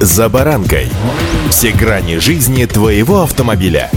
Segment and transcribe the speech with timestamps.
[0.00, 0.88] «За баранкой».
[1.50, 3.90] Все грани жизни твоего автомобиля.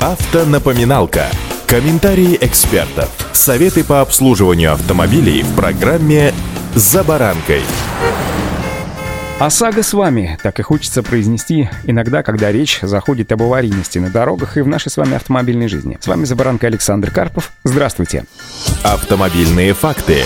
[0.00, 1.26] Автонапоминалка.
[1.66, 3.10] Комментарии экспертов.
[3.32, 6.32] Советы по обслуживанию автомобилей в программе
[6.74, 7.60] «За баранкой».
[9.38, 14.56] ОСАГО с вами, так и хочется произнести иногда, когда речь заходит об аварийности на дорогах
[14.56, 15.98] и в нашей с вами автомобильной жизни.
[16.00, 17.52] С вами «За баранкой» Александр Карпов.
[17.64, 18.24] Здравствуйте.
[18.82, 20.24] Автомобильные факты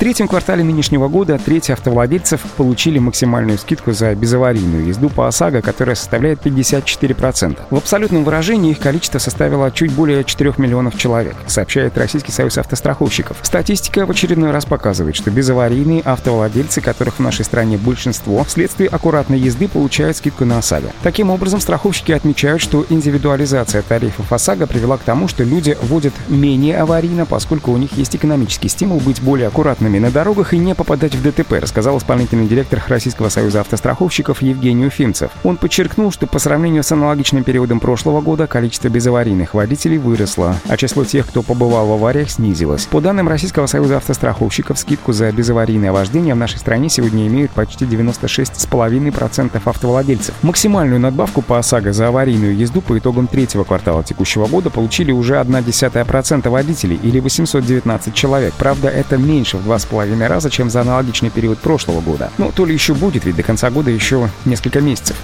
[0.00, 5.94] третьем квартале нынешнего года треть автовладельцев получили максимальную скидку за безаварийную езду по ОСАГО, которая
[5.94, 7.58] составляет 54%.
[7.68, 13.36] В абсолютном выражении их количество составило чуть более 4 миллионов человек, сообщает Российский союз автостраховщиков.
[13.42, 19.38] Статистика в очередной раз показывает, что безаварийные автовладельцы, которых в нашей стране большинство, вследствие аккуратной
[19.38, 20.92] езды получают скидку на ОСАГО.
[21.02, 26.78] Таким образом, страховщики отмечают, что индивидуализация тарифов ОСАГО привела к тому, что люди водят менее
[26.78, 30.74] аварийно, поскольку у них есть экономический стимул быть более аккуратными аккуратными на дорогах и не
[30.74, 35.30] попадать в ДТП, рассказал исполнительный директор Российского союза автостраховщиков Евгений Уфимцев.
[35.44, 40.76] Он подчеркнул, что по сравнению с аналогичным периодом прошлого года количество безаварийных водителей выросло, а
[40.76, 42.86] число тех, кто побывал в авариях, снизилось.
[42.86, 47.84] По данным Российского союза автостраховщиков, скидку за безаварийное вождение в нашей стране сегодня имеют почти
[47.84, 50.34] 96,5% автовладельцев.
[50.42, 55.34] Максимальную надбавку по ОСАГО за аварийную езду по итогам третьего квартала текущего года получили уже
[55.34, 58.54] 0,1% водителей или 819 человек.
[58.58, 62.30] Правда, это меньше в два с половиной раза, чем за аналогичный период прошлого года.
[62.38, 65.16] Ну, то ли еще будет, ведь до конца года еще несколько месяцев.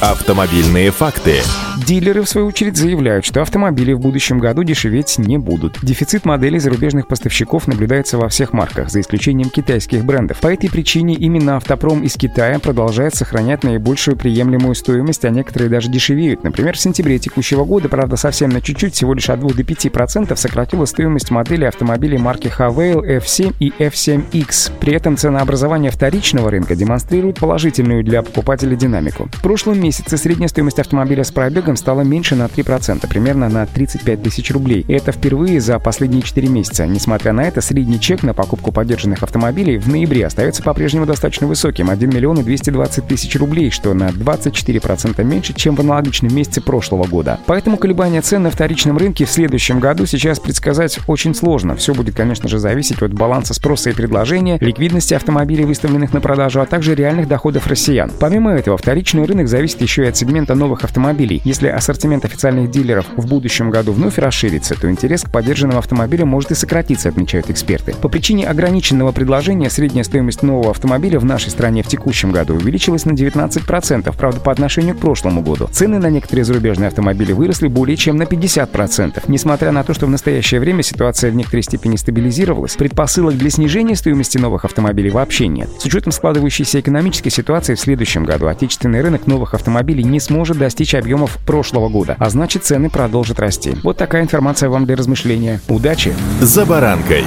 [0.00, 1.40] Автомобильные факты.
[1.86, 5.78] Дилеры, в свою очередь, заявляют, что автомобили в будущем году дешеветь не будут.
[5.82, 10.40] Дефицит моделей зарубежных поставщиков наблюдается во всех марках, за исключением китайских брендов.
[10.40, 15.88] По этой причине именно автопром из Китая продолжает сохранять наибольшую приемлемую стоимость, а некоторые даже
[15.90, 16.44] дешевеют.
[16.44, 20.36] Например, в сентябре текущего года, правда, совсем на чуть-чуть, всего лишь от 2 до 5%
[20.36, 24.72] сократила стоимость модели автомобилей марки Havail F7 и F7X.
[24.78, 29.28] При этом ценообразование вторичного рынка демонстрирует положительную для покупателя динамику.
[29.32, 34.22] В прошлом месяце средняя стоимость автомобиля с пробегом стала меньше на 3%, примерно на 35
[34.22, 34.84] тысяч рублей.
[34.88, 36.86] Это впервые за последние 4 месяца.
[36.86, 41.90] Несмотря на это, средний чек на покупку поддержанных автомобилей в ноябре остается по-прежнему достаточно высоким–
[41.96, 47.04] 1 миллион и 220 тысяч рублей, что на 24% меньше, чем в аналогичном месяце прошлого
[47.04, 47.40] года.
[47.46, 51.76] Поэтому колебания цен на вторичном рынке в следующем году сейчас предсказать очень сложно.
[51.76, 56.60] Все будет, конечно же, зависеть от баланса спроса и предложения, ликвидности автомобилей, выставленных на продажу,
[56.60, 58.10] а также реальных доходов россиян.
[58.18, 61.40] Помимо этого, вторичный рынок зависит еще и от сегмента новых автомобилей.
[61.44, 66.50] Если ассортимент официальных дилеров в будущем году вновь расширится, то интерес к поддержанным автомобилям может
[66.50, 67.94] и сократиться, отмечают эксперты.
[68.00, 73.04] По причине ограниченного предложения средняя стоимость нового автомобиля в нашей стране в текущем году увеличилась
[73.04, 75.68] на 19%, правда, по отношению к прошлому году.
[75.72, 79.22] Цены на некоторые зарубежные автомобили выросли более чем на 50%.
[79.28, 83.96] Несмотря на то, что в настоящее время ситуация в некоторой степени стабилизировалась, предпосылок для снижения
[83.96, 85.68] стоимости новых автомобилей вообще нет.
[85.78, 90.94] С учетом складывающейся экономической ситуации в следующем году отечественный рынок новых автомобилей не сможет достичь
[90.94, 93.76] объемов прошлого года, а значит цены продолжат расти.
[93.82, 95.60] Вот такая информация вам для размышления.
[95.68, 96.14] Удачи!
[96.40, 97.24] За баранкой!